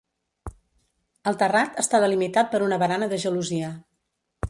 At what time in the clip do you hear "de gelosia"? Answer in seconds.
3.15-3.75